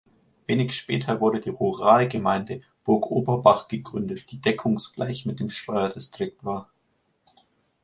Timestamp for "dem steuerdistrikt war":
5.39-6.71